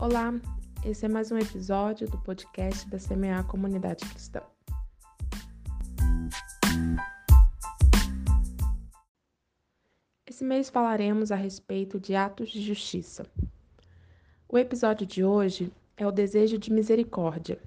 Olá, 0.00 0.32
esse 0.84 1.06
é 1.06 1.08
mais 1.08 1.32
um 1.32 1.38
episódio 1.38 2.08
do 2.08 2.16
podcast 2.18 2.88
da 2.88 3.00
Semear 3.00 3.44
Comunidade 3.48 4.08
Cristã. 4.08 4.40
Esse 10.24 10.44
mês 10.44 10.70
falaremos 10.70 11.32
a 11.32 11.34
respeito 11.34 11.98
de 11.98 12.14
atos 12.14 12.50
de 12.50 12.62
justiça. 12.62 13.26
O 14.48 14.56
episódio 14.56 15.04
de 15.04 15.24
hoje 15.24 15.72
é 15.96 16.06
o 16.06 16.12
desejo 16.12 16.58
de 16.58 16.72
misericórdia. 16.72 17.60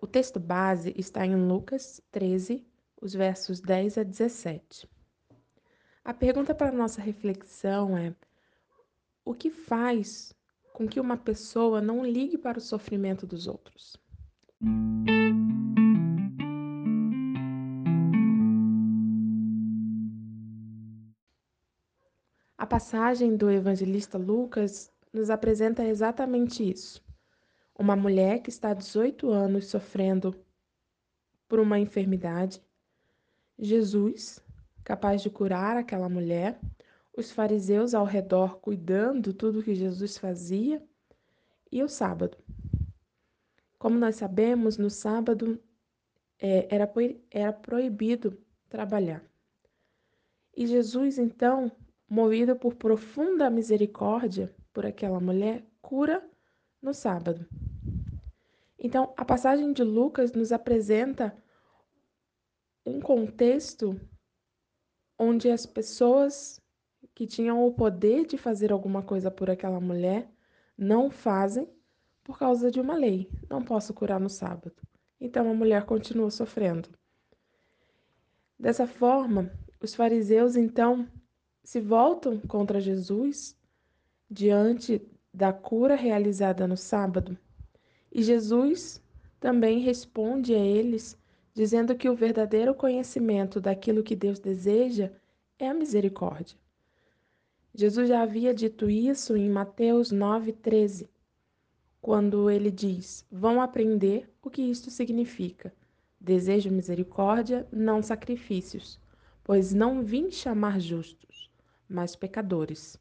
O 0.00 0.06
texto 0.08 0.40
base 0.40 0.92
está 0.96 1.24
em 1.24 1.36
Lucas 1.36 2.02
13, 2.10 2.66
os 3.00 3.14
versos 3.14 3.60
10 3.60 3.98
a 3.98 4.02
17. 4.02 4.90
A 6.04 6.12
pergunta 6.12 6.56
para 6.56 6.72
nossa 6.72 7.00
reflexão 7.00 7.96
é: 7.96 8.12
o 9.24 9.32
que 9.32 9.48
faz 9.48 10.34
com 10.72 10.88
que 10.88 10.98
uma 10.98 11.16
pessoa 11.16 11.80
não 11.80 12.04
ligue 12.04 12.38
para 12.38 12.58
o 12.58 12.60
sofrimento 12.60 13.26
dos 13.26 13.46
outros. 13.46 13.96
A 22.56 22.66
passagem 22.66 23.36
do 23.36 23.50
evangelista 23.50 24.16
Lucas 24.16 24.92
nos 25.12 25.30
apresenta 25.30 25.84
exatamente 25.84 26.62
isso. 26.68 27.04
Uma 27.78 27.96
mulher 27.96 28.40
que 28.40 28.50
está 28.50 28.70
há 28.70 28.74
18 28.74 29.30
anos 29.30 29.66
sofrendo 29.66 30.34
por 31.48 31.58
uma 31.58 31.78
enfermidade. 31.78 32.62
Jesus, 33.58 34.40
capaz 34.84 35.22
de 35.22 35.28
curar 35.28 35.76
aquela 35.76 36.08
mulher, 36.08 36.58
os 37.16 37.30
fariseus 37.30 37.94
ao 37.94 38.04
redor 38.04 38.58
cuidando 38.58 39.34
tudo 39.34 39.62
que 39.62 39.74
Jesus 39.74 40.16
fazia, 40.16 40.82
e 41.70 41.82
o 41.82 41.88
sábado. 41.88 42.36
Como 43.78 43.98
nós 43.98 44.16
sabemos, 44.16 44.76
no 44.76 44.90
sábado 44.90 45.58
é, 46.38 46.68
era, 46.74 46.92
era 47.30 47.52
proibido 47.52 48.38
trabalhar. 48.68 49.24
E 50.54 50.66
Jesus, 50.66 51.18
então, 51.18 51.72
movido 52.08 52.54
por 52.54 52.74
profunda 52.74 53.48
misericórdia 53.48 54.54
por 54.72 54.84
aquela 54.84 55.18
mulher, 55.18 55.66
cura 55.80 56.22
no 56.80 56.92
sábado. 56.92 57.46
Então, 58.78 59.14
a 59.16 59.24
passagem 59.24 59.72
de 59.72 59.82
Lucas 59.82 60.32
nos 60.32 60.52
apresenta 60.52 61.34
um 62.84 63.00
contexto 63.00 63.98
onde 65.18 65.50
as 65.50 65.64
pessoas 65.64 66.61
que 67.14 67.26
tinham 67.26 67.66
o 67.66 67.72
poder 67.72 68.26
de 68.26 68.38
fazer 68.38 68.72
alguma 68.72 69.02
coisa 69.02 69.30
por 69.30 69.50
aquela 69.50 69.80
mulher 69.80 70.28
não 70.76 71.10
fazem 71.10 71.68
por 72.24 72.38
causa 72.38 72.70
de 72.70 72.80
uma 72.80 72.94
lei. 72.94 73.28
Não 73.48 73.62
posso 73.62 73.92
curar 73.92 74.20
no 74.20 74.28
sábado. 74.28 74.72
Então 75.20 75.50
a 75.50 75.54
mulher 75.54 75.84
continua 75.84 76.30
sofrendo. 76.30 76.88
Dessa 78.58 78.86
forma, 78.86 79.52
os 79.80 79.94
fariseus 79.94 80.56
então 80.56 81.08
se 81.62 81.80
voltam 81.80 82.38
contra 82.38 82.80
Jesus 82.80 83.56
diante 84.30 85.00
da 85.32 85.52
cura 85.52 85.94
realizada 85.94 86.66
no 86.66 86.76
sábado. 86.76 87.36
E 88.10 88.22
Jesus 88.22 89.02
também 89.40 89.80
responde 89.80 90.54
a 90.54 90.58
eles 90.58 91.18
dizendo 91.54 91.94
que 91.94 92.08
o 92.08 92.14
verdadeiro 92.14 92.74
conhecimento 92.74 93.60
daquilo 93.60 94.02
que 94.02 94.16
Deus 94.16 94.38
deseja 94.38 95.10
é 95.58 95.68
a 95.68 95.74
misericórdia. 95.74 96.56
Jesus 97.74 98.06
já 98.06 98.20
havia 98.20 98.52
dito 98.52 98.90
isso 98.90 99.34
em 99.34 99.48
Mateus 99.48 100.12
9,13, 100.12 101.08
quando 102.02 102.50
ele 102.50 102.70
diz: 102.70 103.26
Vão 103.32 103.62
aprender 103.62 104.30
o 104.42 104.50
que 104.50 104.60
isto 104.60 104.90
significa. 104.90 105.74
Desejo 106.20 106.70
misericórdia, 106.70 107.66
não 107.72 108.02
sacrifícios, 108.02 109.00
pois 109.42 109.72
não 109.72 110.04
vim 110.04 110.30
chamar 110.30 110.80
justos, 110.80 111.50
mas 111.88 112.14
pecadores. 112.14 113.00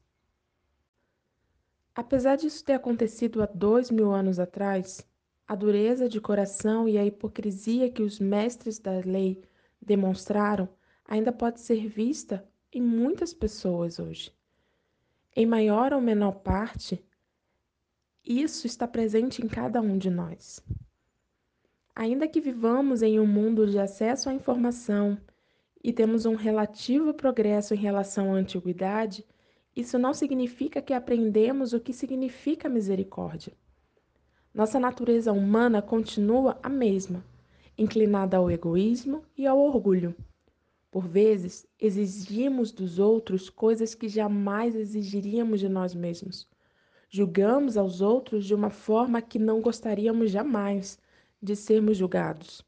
Apesar 1.94 2.38
disso 2.38 2.64
ter 2.64 2.74
acontecido 2.74 3.44
há 3.44 3.48
dois 3.48 3.92
mil 3.92 4.14
anos 4.14 4.40
atrás, 4.40 5.06
a 5.46 5.54
dureza 5.54 6.08
de 6.08 6.22
coração 6.22 6.88
e 6.88 6.98
a 6.98 7.06
hipocrisia 7.06 7.92
que 7.92 8.02
os 8.02 8.22
mestres 8.22 8.80
da 8.80 9.02
lei 9.04 9.44
demonstraram 9.82 10.70
ainda 11.04 11.34
pode 11.34 11.60
ser 11.60 11.90
vista 11.90 12.48
em 12.72 12.82
muitas 12.82 13.34
pessoas 13.34 14.00
hoje. 14.00 14.34
Em 15.34 15.46
maior 15.46 15.94
ou 15.94 16.02
menor 16.02 16.34
parte, 16.40 17.02
isso 18.24 18.68
está 18.68 18.86
presente 18.86 19.42
em 19.42 19.48
cada 19.48 19.80
um 19.80 19.98
de 19.98 20.10
nós. 20.10 20.62
Ainda 21.96 22.28
que 22.28 22.42
vivamos 22.42 23.02
em 23.02 23.18
um 23.18 23.26
mundo 23.26 23.66
de 23.66 23.80
acesso 23.80 24.30
à 24.30 24.34
informação 24.34 25.18
e 25.82 25.94
temos 25.94 26.26
um 26.26 26.36
relativo 26.36 27.14
progresso 27.14 27.74
em 27.74 27.78
relação 27.78 28.34
à 28.34 28.38
antiguidade, 28.38 29.26
isso 29.74 29.98
não 29.98 30.14
significa 30.14 30.82
que 30.82 30.94
aprendemos 30.94 31.72
o 31.72 31.80
que 31.80 31.94
significa 31.94 32.68
misericórdia. 32.68 33.54
Nossa 34.54 34.82
natureza 34.82 35.32
humana 35.32 35.82
continua 35.82 36.60
a 36.62 36.68
mesma, 36.68 37.24
inclinada 37.78 38.36
ao 38.36 38.52
egoísmo 38.52 39.24
e 39.38 39.48
ao 39.48 39.58
orgulho. 39.58 40.14
Por 40.92 41.08
vezes, 41.08 41.66
exigimos 41.80 42.70
dos 42.74 43.00
outros 43.00 43.50
coisas 43.50 43.96
que 43.96 44.10
jamais 44.10 44.76
exigiríamos 44.76 45.62
de 45.62 45.70
nós 45.70 45.96
mesmos. 45.96 46.46
Julgamos 47.10 47.78
aos 47.78 48.02
outros 48.02 48.46
de 48.46 48.54
uma 48.54 48.70
forma 48.70 49.22
que 49.22 49.40
não 49.40 49.62
gostaríamos 49.62 50.32
jamais 50.32 51.00
de 51.42 51.56
sermos 51.56 51.96
julgados. 51.96 52.62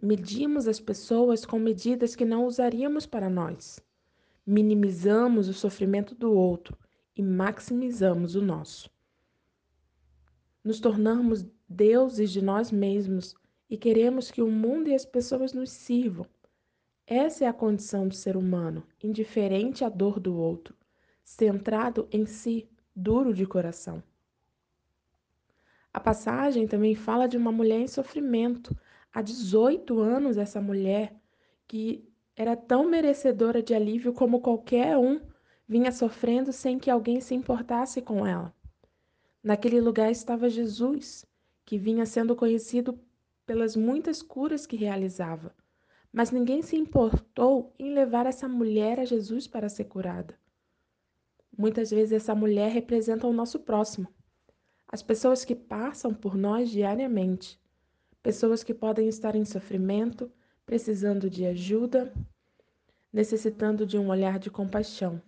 Medimos 0.00 0.66
as 0.66 0.80
pessoas 0.80 1.44
com 1.44 1.58
medidas 1.58 2.16
que 2.16 2.24
não 2.24 2.46
usaríamos 2.46 3.04
para 3.04 3.28
nós. 3.28 3.78
Minimizamos 4.46 5.46
o 5.46 5.52
sofrimento 5.52 6.14
do 6.14 6.32
outro 6.32 6.74
e 7.14 7.22
maximizamos 7.22 8.34
o 8.34 8.40
nosso. 8.40 8.90
Nos 10.64 10.80
tornamos 10.80 11.44
deuses 11.68 12.30
de 12.30 12.42
nós 12.42 12.72
mesmos 12.72 13.34
e 13.68 13.76
queremos 13.76 14.30
que 14.30 14.40
o 14.40 14.50
mundo 14.50 14.88
e 14.88 14.94
as 14.94 15.04
pessoas 15.04 15.52
nos 15.52 15.70
sirvam. 15.70 16.26
Essa 17.10 17.46
é 17.46 17.48
a 17.48 17.54
condição 17.54 18.06
do 18.06 18.14
ser 18.14 18.36
humano, 18.36 18.86
indiferente 19.02 19.82
à 19.82 19.88
dor 19.88 20.20
do 20.20 20.36
outro, 20.36 20.76
centrado 21.24 22.06
em 22.12 22.26
si, 22.26 22.68
duro 22.94 23.32
de 23.32 23.46
coração. 23.46 24.02
A 25.90 25.98
passagem 25.98 26.68
também 26.68 26.94
fala 26.94 27.26
de 27.26 27.38
uma 27.38 27.50
mulher 27.50 27.80
em 27.80 27.86
sofrimento. 27.86 28.76
Há 29.10 29.22
18 29.22 29.98
anos, 29.98 30.36
essa 30.36 30.60
mulher, 30.60 31.18
que 31.66 32.06
era 32.36 32.54
tão 32.54 32.86
merecedora 32.86 33.62
de 33.62 33.72
alívio 33.72 34.12
como 34.12 34.42
qualquer 34.42 34.98
um, 34.98 35.18
vinha 35.66 35.90
sofrendo 35.90 36.52
sem 36.52 36.78
que 36.78 36.90
alguém 36.90 37.22
se 37.22 37.34
importasse 37.34 38.02
com 38.02 38.26
ela. 38.26 38.54
Naquele 39.42 39.80
lugar 39.80 40.10
estava 40.10 40.50
Jesus, 40.50 41.24
que 41.64 41.78
vinha 41.78 42.04
sendo 42.04 42.36
conhecido 42.36 43.00
pelas 43.46 43.74
muitas 43.74 44.20
curas 44.20 44.66
que 44.66 44.76
realizava 44.76 45.56
mas 46.12 46.30
ninguém 46.30 46.62
se 46.62 46.76
importou 46.76 47.72
em 47.78 47.92
levar 47.92 48.26
essa 48.26 48.48
mulher 48.48 48.98
a 49.00 49.04
Jesus 49.04 49.46
para 49.46 49.68
ser 49.68 49.84
curada. 49.84 50.38
Muitas 51.56 51.90
vezes 51.90 52.12
essa 52.12 52.34
mulher 52.34 52.70
representa 52.70 53.26
o 53.26 53.32
nosso 53.32 53.60
próximo, 53.60 54.08
as 54.86 55.02
pessoas 55.02 55.44
que 55.44 55.54
passam 55.54 56.14
por 56.14 56.36
nós 56.36 56.70
diariamente, 56.70 57.60
pessoas 58.22 58.64
que 58.64 58.72
podem 58.72 59.08
estar 59.08 59.34
em 59.36 59.44
sofrimento, 59.44 60.30
precisando 60.64 61.28
de 61.28 61.44
ajuda, 61.44 62.12
necessitando 63.12 63.84
de 63.86 63.98
um 63.98 64.08
olhar 64.08 64.38
de 64.38 64.50
compaixão. 64.50 65.20